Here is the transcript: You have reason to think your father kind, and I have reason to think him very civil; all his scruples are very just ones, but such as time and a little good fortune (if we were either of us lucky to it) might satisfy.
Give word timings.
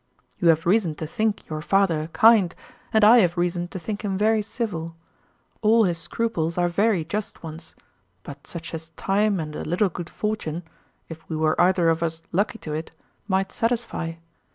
You 0.39 0.47
have 0.47 0.65
reason 0.65 0.95
to 0.95 1.05
think 1.05 1.47
your 1.47 1.61
father 1.61 2.07
kind, 2.11 2.55
and 2.91 3.03
I 3.03 3.19
have 3.19 3.37
reason 3.37 3.67
to 3.67 3.77
think 3.77 4.03
him 4.03 4.17
very 4.17 4.41
civil; 4.41 4.95
all 5.61 5.83
his 5.83 5.99
scruples 5.99 6.57
are 6.57 6.67
very 6.67 7.05
just 7.05 7.43
ones, 7.43 7.75
but 8.23 8.47
such 8.47 8.73
as 8.73 8.89
time 8.97 9.39
and 9.39 9.55
a 9.55 9.63
little 9.63 9.89
good 9.89 10.09
fortune 10.09 10.63
(if 11.07 11.29
we 11.29 11.35
were 11.35 11.61
either 11.61 11.87
of 11.89 12.01
us 12.01 12.23
lucky 12.31 12.57
to 12.65 12.73
it) 12.73 12.91
might 13.27 13.51
satisfy. 13.51 14.13